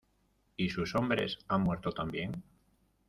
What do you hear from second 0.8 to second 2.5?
hombres han muerto también?